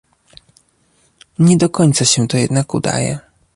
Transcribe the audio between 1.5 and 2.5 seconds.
do końca się to